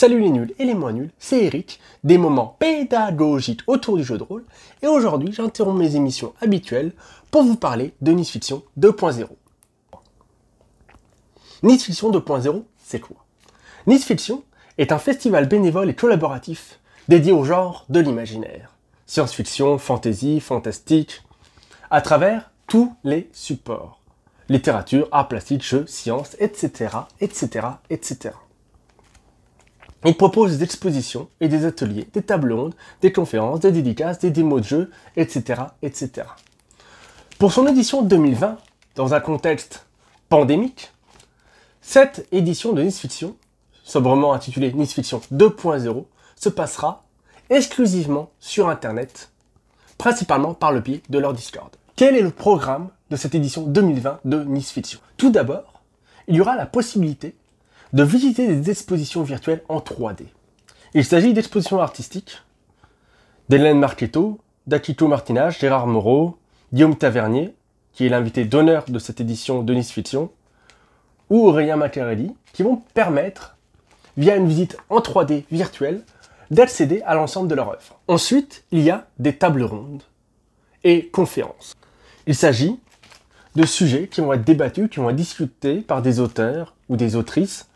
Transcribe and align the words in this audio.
Salut 0.00 0.20
les 0.20 0.30
nuls 0.30 0.54
et 0.60 0.64
les 0.64 0.74
moins 0.74 0.92
nuls, 0.92 1.10
c'est 1.18 1.46
Eric, 1.46 1.80
des 2.04 2.18
moments 2.18 2.54
pédagogiques 2.60 3.62
autour 3.66 3.96
du 3.96 4.04
jeu 4.04 4.16
de 4.16 4.22
rôle, 4.22 4.44
et 4.80 4.86
aujourd'hui 4.86 5.32
j'interromps 5.32 5.76
mes 5.76 5.96
émissions 5.96 6.34
habituelles 6.40 6.92
pour 7.32 7.42
vous 7.42 7.56
parler 7.56 7.94
de 8.00 8.12
Nice 8.12 8.30
Fiction 8.30 8.62
2.0. 8.78 9.26
Nice 11.64 11.82
Fiction 11.82 12.12
2.0, 12.12 12.62
c'est 12.80 13.00
quoi? 13.00 13.16
Nice 13.88 14.04
Fiction 14.04 14.44
est 14.78 14.92
un 14.92 15.00
festival 15.00 15.48
bénévole 15.48 15.90
et 15.90 15.96
collaboratif 15.96 16.78
dédié 17.08 17.32
au 17.32 17.42
genre 17.42 17.84
de 17.88 17.98
l'imaginaire. 17.98 18.76
Science-fiction, 19.06 19.78
fantasy, 19.78 20.38
fantastique, 20.38 21.24
à 21.90 22.02
travers 22.02 22.52
tous 22.68 22.94
les 23.02 23.28
supports. 23.32 24.00
Littérature, 24.48 25.08
art 25.10 25.26
plastique, 25.26 25.64
jeux, 25.64 25.88
sciences, 25.88 26.36
etc., 26.38 26.98
etc., 27.20 27.66
etc. 27.90 28.30
Il 30.04 30.16
propose 30.16 30.56
des 30.56 30.64
expositions 30.64 31.28
et 31.40 31.48
des 31.48 31.64
ateliers, 31.64 32.08
des 32.12 32.22
tables 32.22 32.52
rondes, 32.52 32.74
des 33.00 33.12
conférences, 33.12 33.60
des 33.60 33.72
dédicaces, 33.72 34.20
des 34.20 34.30
démos 34.30 34.62
de 34.62 34.66
jeux, 34.66 34.90
etc., 35.16 35.62
etc. 35.82 36.28
Pour 37.38 37.52
son 37.52 37.66
édition 37.66 38.02
2020, 38.02 38.58
dans 38.94 39.14
un 39.14 39.20
contexte 39.20 39.86
pandémique, 40.28 40.92
cette 41.80 42.28
édition 42.32 42.72
de 42.72 42.82
Nice 42.82 43.00
Fiction, 43.00 43.36
sobrement 43.82 44.32
intitulée 44.32 44.72
Nice 44.72 44.92
Fiction 44.92 45.20
2.0, 45.32 46.04
se 46.36 46.48
passera 46.48 47.02
exclusivement 47.50 48.30
sur 48.38 48.68
Internet, 48.68 49.30
principalement 49.96 50.54
par 50.54 50.70
le 50.70 50.80
biais 50.80 51.02
de 51.08 51.18
leur 51.18 51.32
Discord. 51.32 51.70
Quel 51.96 52.14
est 52.14 52.22
le 52.22 52.30
programme 52.30 52.90
de 53.10 53.16
cette 53.16 53.34
édition 53.34 53.62
2020 53.62 54.20
de 54.24 54.44
Nice 54.44 54.70
Fiction 54.70 55.00
Tout 55.16 55.30
d'abord, 55.30 55.82
il 56.28 56.36
y 56.36 56.40
aura 56.40 56.54
la 56.56 56.66
possibilité 56.66 57.34
de 57.92 58.02
visiter 58.02 58.46
des 58.46 58.70
expositions 58.70 59.22
virtuelles 59.22 59.62
en 59.68 59.78
3D. 59.78 60.24
Il 60.94 61.04
s'agit 61.04 61.32
d'expositions 61.32 61.80
artistiques 61.80 62.42
d'Hélène 63.48 63.78
Marchetto, 63.78 64.38
d'Akito 64.66 65.08
Martinage, 65.08 65.60
Gérard 65.60 65.86
Moreau, 65.86 66.36
Guillaume 66.72 66.96
Tavernier, 66.96 67.54
qui 67.92 68.06
est 68.06 68.10
l'invité 68.10 68.44
d'honneur 68.44 68.84
de 68.88 68.98
cette 68.98 69.20
édition 69.20 69.62
de 69.62 69.74
Nice 69.74 69.90
Fiction, 69.90 70.30
ou 71.30 71.46
Aurélien 71.46 71.76
Maccarelli, 71.76 72.34
qui 72.52 72.62
vont 72.62 72.82
permettre, 72.94 73.56
via 74.16 74.36
une 74.36 74.48
visite 74.48 74.76
en 74.90 74.98
3D 74.98 75.44
virtuelle, 75.50 76.04
d'accéder 76.50 77.02
à 77.02 77.14
l'ensemble 77.14 77.48
de 77.48 77.54
leur 77.54 77.70
œuvre. 77.70 78.00
Ensuite, 78.06 78.64
il 78.70 78.80
y 78.80 78.90
a 78.90 79.06
des 79.18 79.36
tables 79.36 79.62
rondes 79.62 80.02
et 80.84 81.08
conférences. 81.08 81.74
Il 82.26 82.34
s'agit 82.34 82.78
de 83.56 83.64
sujets 83.66 84.08
qui 84.08 84.20
vont 84.20 84.32
être 84.32 84.44
débattus, 84.44 84.88
qui 84.90 85.00
vont 85.00 85.10
être 85.10 85.16
discutés 85.16 85.80
par 85.80 86.02
des 86.02 86.20
auteurs 86.20 86.74
ou 86.88 86.96
des 86.96 87.16
autrices 87.16 87.68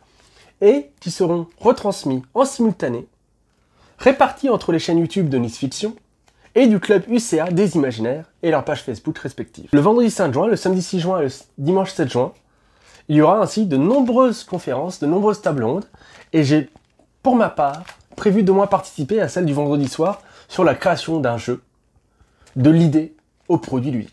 et 0.62 0.90
qui 1.00 1.10
seront 1.10 1.48
retransmis 1.58 2.22
en 2.32 2.46
simultané, 2.46 3.06
répartis 3.98 4.48
entre 4.48 4.72
les 4.72 4.78
chaînes 4.78 4.98
YouTube 4.98 5.28
de 5.28 5.36
Nice 5.36 5.58
Fiction 5.58 5.94
et 6.54 6.66
du 6.66 6.78
club 6.78 7.02
UCA 7.08 7.50
des 7.50 7.76
Imaginaires 7.76 8.30
et 8.42 8.50
leur 8.50 8.64
page 8.64 8.82
Facebook 8.82 9.18
respective. 9.18 9.68
Le 9.72 9.80
vendredi 9.80 10.10
5 10.10 10.32
juin, 10.32 10.46
le 10.46 10.56
samedi 10.56 10.80
6 10.82 11.00
juin 11.00 11.20
et 11.20 11.24
le 11.24 11.30
dimanche 11.58 11.92
7 11.92 12.10
juin, 12.10 12.32
il 13.08 13.16
y 13.16 13.20
aura 13.20 13.40
ainsi 13.40 13.66
de 13.66 13.76
nombreuses 13.76 14.44
conférences, 14.44 15.00
de 15.00 15.06
nombreuses 15.06 15.42
tables 15.42 15.64
rondes, 15.64 15.88
et 16.32 16.44
j'ai, 16.44 16.70
pour 17.22 17.34
ma 17.34 17.48
part, 17.48 17.82
prévu 18.16 18.44
de 18.44 18.52
moi 18.52 18.68
participer 18.68 19.20
à 19.20 19.28
celle 19.28 19.46
du 19.46 19.54
vendredi 19.54 19.88
soir 19.88 20.22
sur 20.48 20.62
la 20.62 20.74
création 20.74 21.18
d'un 21.18 21.38
jeu, 21.38 21.62
de 22.54 22.70
l'idée 22.70 23.14
au 23.48 23.58
produit 23.58 23.90
lui. 23.90 24.08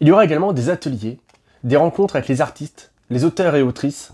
Il 0.00 0.08
y 0.08 0.12
aura 0.12 0.24
également 0.24 0.52
des 0.52 0.70
ateliers, 0.70 1.18
des 1.64 1.76
rencontres 1.76 2.16
avec 2.16 2.28
les 2.28 2.40
artistes, 2.40 2.92
les 3.10 3.24
auteurs 3.24 3.54
et 3.56 3.62
autrices, 3.62 4.12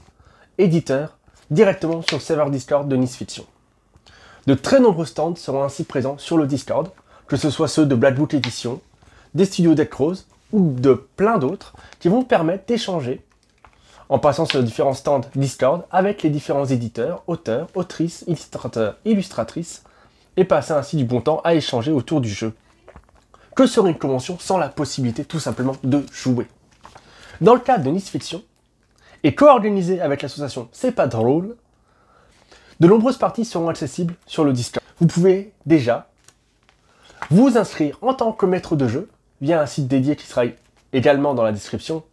éditeurs 0.59 1.18
directement 1.51 2.03
sur 2.03 2.19
le 2.19 2.23
serveur 2.23 2.51
Discord 2.51 2.89
de 2.89 2.97
Nice 2.97 3.17
Fiction. 3.17 3.45
De 4.47 4.55
très 4.55 4.81
nombreux 4.81 5.07
stands 5.07 5.37
seront 5.37 5.63
ainsi 5.63 5.85
présents 5.85 6.19
sur 6.19 6.39
le 6.39 6.47
Discord, 6.47 6.91
que 7.27 7.37
ce 7.37 7.51
soit 7.51 7.69
ceux 7.69 7.87
de 7.87 7.95
Black 7.95 8.17
Book 8.17 8.35
Edition, 8.35 8.81
des 9.35 9.45
studios 9.45 9.75
Deck 9.75 9.93
Rose 9.93 10.27
ou 10.53 10.73
de 10.73 10.95
plein 11.17 11.39
d'autres 11.39 11.75
qui 12.01 12.09
vont 12.09 12.25
permettre 12.25 12.67
d'échanger 12.67 13.23
en 14.09 14.19
passant 14.19 14.47
sur 14.47 14.63
différents 14.63 14.95
stands 14.95 15.21
Discord 15.35 15.85
avec 15.91 16.23
les 16.23 16.31
différents 16.31 16.65
éditeurs, 16.65 17.23
auteurs, 17.27 17.69
autrices, 17.75 18.25
illustrateurs, 18.27 18.97
illustratrices 19.05 19.83
et 20.37 20.45
passer 20.45 20.73
ainsi 20.73 20.97
du 20.97 21.05
bon 21.05 21.21
temps 21.21 21.41
à 21.45 21.55
échanger 21.55 21.93
autour 21.93 22.21
du 22.21 22.31
jeu. 22.31 22.55
Que 23.55 23.67
serait 23.67 23.91
une 23.91 23.99
convention 23.99 24.39
sans 24.39 24.57
la 24.57 24.69
possibilité 24.69 25.25
tout 25.25 25.41
simplement 25.41 25.77
de 25.83 26.07
jouer? 26.13 26.47
Dans 27.41 27.55
le 27.55 27.61
cadre 27.61 27.85
de 27.85 27.91
Nice 27.91 28.09
Fiction, 28.09 28.43
et 29.25 29.35
co-organisé 29.35 30.01
avec 30.01 30.23
l'association 30.23 30.69
C'est 30.73 30.93
pas 30.93 31.07
drôle, 31.07 31.57
de 32.81 32.87
nombreuses 32.87 33.19
parties 33.19 33.45
seront 33.45 33.69
accessibles 33.69 34.15
sur 34.27 34.45
le 34.45 34.53
Discord. 34.53 34.85
Vous 35.01 35.07
pouvez 35.07 35.53
déjà 35.67 36.09
vous 37.31 37.59
inscrire 37.59 37.99
en 38.03 38.15
tant 38.15 38.33
que 38.33 38.47
maître 38.47 38.77
de 38.77 38.87
jeu 38.87 39.09
via 39.41 39.61
un 39.61 39.67
site 39.67 39.89
dédié 39.89 40.17
qui 40.17 40.27
sera 40.27 40.45
également 40.93 41.35
dans 41.35 41.43
la 41.43 41.53
description 41.53 42.05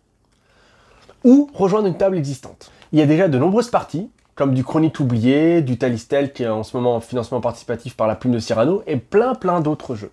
ou 1.24 1.50
rejoindre 1.54 1.88
une 1.88 1.98
table 1.98 2.18
existante. 2.18 2.72
Il 2.92 3.00
y 3.00 3.02
a 3.02 3.06
déjà 3.06 3.28
de 3.28 3.38
nombreuses 3.38 3.70
parties, 3.70 4.10
comme 4.36 4.54
du 4.54 4.64
Chronique 4.64 5.00
oublié, 5.00 5.62
du 5.62 5.78
Talistel 5.78 6.34
qui 6.34 6.44
est 6.44 6.48
en 6.48 6.64
ce 6.64 6.76
moment 6.76 6.96
en 6.96 7.00
financement 7.00 7.42
participatif 7.42 7.96
par 7.96 8.08
la 8.08 8.16
plume 8.16 8.34
de 8.34 8.40
Cyrano, 8.40 8.84
et 8.88 8.98
plein 8.98 9.36
plein 9.36 9.62
d'autres 9.62 9.96
jeux. 9.96 10.12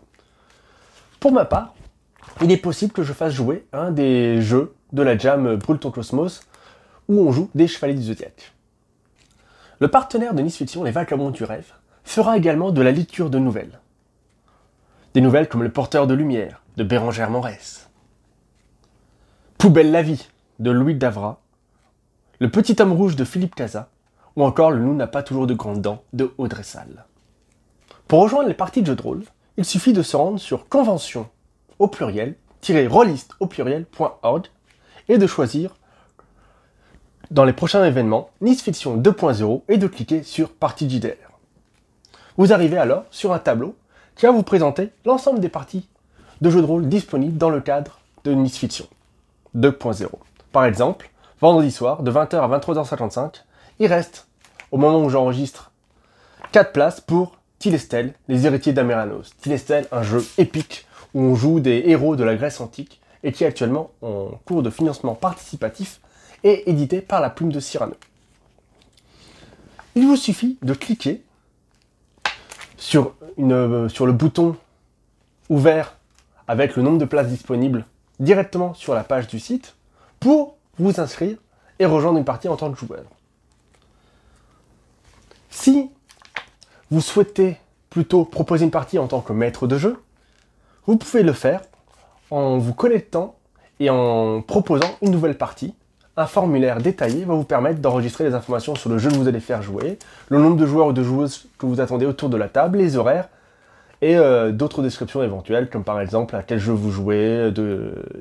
Pour 1.21 1.33
ma 1.33 1.45
part, 1.45 1.75
il 2.43 2.51
est 2.51 2.57
possible 2.57 2.93
que 2.93 3.03
je 3.03 3.13
fasse 3.13 3.33
jouer 3.33 3.67
un 3.73 3.91
des 3.91 4.41
jeux 4.41 4.75
de 4.93 5.03
la 5.03 5.17
jam 5.17 5.57
Brûle 5.57 5.79
ton 5.79 5.91
Cosmos 5.91 6.43
où 7.09 7.21
on 7.21 7.33
joue 7.33 7.51
des 7.55 7.69
chevaliers 7.69 7.95
du 7.95 8.03
zodiaque. 8.03 8.53
Le 9.81 9.89
partenaire 9.89 10.35
de 10.35 10.43
Nice 10.43 10.57
Fiction, 10.57 10.85
Les 10.85 10.91
Vagabonds 10.91 11.31
du 11.31 11.45
Rêve, 11.45 11.73
fera 12.05 12.37
également 12.37 12.71
de 12.71 12.83
la 12.83 12.93
lecture 12.93 13.31
de 13.31 13.39
nouvelles. 13.39 13.81
Des 15.15 15.21
nouvelles 15.21 15.49
comme 15.49 15.63
Le 15.63 15.73
Porteur 15.73 16.07
de 16.07 16.15
Lumière, 16.15 16.63
de 16.77 16.85
Bérangère 16.85 17.31
Morès. 17.31 17.91
Poubelle 19.59 19.91
la 19.91 20.03
vie, 20.03 20.29
de 20.59 20.71
Louis 20.71 20.95
Davra. 20.95 21.41
Le 22.39 22.51
Petit 22.51 22.81
Homme 22.81 22.93
Rouge, 22.93 23.17
de 23.17 23.25
Philippe 23.25 23.55
Casa. 23.55 23.89
Ou 24.37 24.45
encore 24.45 24.71
Le 24.71 24.79
Loup 24.79 24.95
n'a 24.95 25.07
pas 25.07 25.23
toujours 25.23 25.47
de 25.47 25.55
grandes 25.55 25.83
dents, 25.83 26.03
de 26.13 26.33
Audrey 26.39 26.63
Salle. 26.63 27.05
Pour 28.09 28.21
rejoindre 28.23 28.49
les 28.49 28.55
parties 28.55 28.83
de 28.83 28.87
jeux 28.87 28.97
de 28.97 29.03
rôle, 29.03 29.25
il 29.57 29.65
suffit 29.65 29.93
de 29.93 30.03
se 30.03 30.17
rendre 30.17 30.39
sur 30.39 30.69
convention 30.69 31.29
au 31.79 31.89
pluriel, 31.89 32.37
rolliste 32.89 33.33
au 33.41 33.47
pluriel.org 33.47 34.47
et 35.09 35.19
de 35.19 35.27
choisir 35.27 35.75
dans 37.33 37.45
les 37.45 37.55
prochains 37.55 37.85
événements 37.85 38.29
Nice 38.43 38.63
Fiction 38.63 38.99
2.0 38.99 39.63
et 39.71 39.79
de 39.79 39.87
cliquer 39.87 40.23
sur 40.23 40.51
Partie 40.51 40.89
JDR. 40.89 41.17
Vous 42.37 42.53
arrivez 42.53 42.77
alors 42.77 43.05
sur 43.11 43.33
un 43.33 43.39
tableau 43.39 43.75
qui 44.17 44.27
va 44.27 44.33
vous 44.33 44.43
présenter 44.43 44.91
l'ensemble 45.07 45.41
des 45.41 45.49
parties 45.49 45.89
de 46.43 46.51
jeux 46.51 46.61
de 46.61 46.67
rôle 46.67 46.89
disponibles 46.89 47.39
dans 47.39 47.49
le 47.49 47.63
cadre 47.63 48.01
de 48.25 48.35
Nice 48.35 48.59
Fiction 48.59 48.87
2.0. 49.57 50.09
Par 50.53 50.67
exemple, 50.67 51.11
vendredi 51.41 51.71
soir, 51.71 52.03
de 52.03 52.13
20h 52.13 52.37
à 52.37 52.59
23h55, 52.59 53.45
il 53.79 53.87
reste, 53.87 54.27
au 54.71 54.77
moment 54.77 55.03
où 55.03 55.09
j'enregistre, 55.09 55.73
4 56.53 56.73
places 56.73 57.01
pour 57.01 57.39
Tilestel, 57.59 58.13
les 58.29 58.47
héritiers 58.47 58.75
d'Ameranos. 58.75 59.31
Tilestel, 59.41 59.87
un 59.91 60.03
jeu 60.03 60.23
épique 60.37 60.87
où 61.15 61.23
on 61.23 61.35
joue 61.35 61.61
des 61.61 61.85
héros 61.87 62.15
de 62.15 62.25
la 62.25 62.35
Grèce 62.35 62.61
antique 62.61 63.01
et 63.25 63.33
qui 63.33 63.45
est 63.45 63.47
actuellement 63.47 63.91
en 64.03 64.33
cours 64.45 64.63
de 64.63 64.69
financement 64.69 65.15
participatif 65.15 66.01
et 66.45 66.71
édité 66.71 67.01
par 67.01 67.21
la 67.21 67.31
plume 67.31 67.53
de 67.53 67.61
Cyrano. 67.61 67.95
Il 69.95 70.07
vous 70.07 70.17
suffit 70.17 70.59
de 70.63 70.75
cliquer 70.75 71.23
sur, 72.77 73.15
une, 73.37 73.89
sur 73.89 74.07
le 74.07 74.13
bouton 74.13 74.57
ouvert 75.49 75.97
avec 76.49 76.77
le 76.77 76.83
nombre 76.83 76.99
de 76.99 77.05
places 77.05 77.29
disponibles 77.29 77.85
directement 78.19 78.75
sur 78.75 78.95
la 78.95 79.05
page 79.05 79.27
du 79.27 79.39
site 79.39 79.77
pour 80.21 80.57
vous 80.79 81.01
inscrire 81.01 81.37
et 81.79 81.87
rejoindre 81.87 82.19
une 82.19 82.25
partie 82.25 82.49
en 82.49 82.57
tant 82.57 82.73
que 82.73 82.79
joueur. 82.79 83.05
Si 85.51 85.91
vous 86.91 87.01
souhaitez 87.01 87.59
plutôt 87.91 88.25
proposer 88.25 88.65
une 88.65 88.71
partie 88.71 88.99
en 88.99 89.07
tant 89.07 89.21
que 89.21 89.33
maître 89.33 89.67
de 89.67 89.77
jeu, 89.77 90.03
vous 90.87 90.97
pouvez 90.97 91.23
le 91.23 91.33
faire 91.33 91.61
en 92.31 92.59
vous 92.59 92.75
connectant 92.75 93.37
et 93.79 93.91
en 93.91 94.41
proposant 94.43 94.91
une 95.03 95.11
nouvelle 95.11 95.37
partie 95.37 95.75
un 96.17 96.27
formulaire 96.27 96.79
détaillé 96.79 97.25
va 97.25 97.35
vous 97.35 97.45
permettre 97.45 97.81
d'enregistrer 97.81 98.25
les 98.25 98.35
informations 98.35 98.75
sur 98.75 98.91
le 98.91 98.99
jeu 98.99 99.09
que 99.09 99.15
vous 99.15 99.29
allez 99.29 99.41
faire 99.41 99.63
jouer, 99.63 99.99
le 100.29 100.39
nombre 100.39 100.57
de 100.57 100.67
joueurs 100.67 100.89
ou 100.89 100.93
de 100.93 101.03
joueuses 101.03 101.47
que 101.59 101.65
vous 101.65 101.81
attendez 101.81 102.05
autour 102.05 102.29
de 102.29 102.37
la 102.37 102.49
table, 102.49 102.79
les 102.79 102.97
horaires 102.97 103.29
et 104.03 104.17
euh, 104.17 104.53
d'autres 104.53 104.83
descriptions 104.83 105.23
éventuelles, 105.23 105.71
comme 105.71 105.85
par 105.85 106.01
exemple 106.01 106.37
à 106.37 106.43
quel 106.43 106.59
jeu 106.59 106.73
vous 106.73 106.91
jouez 106.91 107.51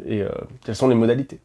et 0.06 0.22
euh, 0.22 0.30
quelles 0.64 0.76
sont 0.76 0.88
les 0.88 0.96
modalités. 0.96 1.42